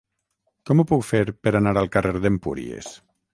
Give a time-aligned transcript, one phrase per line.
[0.69, 2.91] Com ho puc fer per anar al carrer d'Empúries?